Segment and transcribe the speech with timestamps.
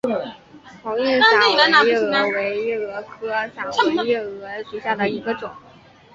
[0.81, 5.47] 红晕散纹夜蛾为夜蛾科散纹夜蛾属下的一个种。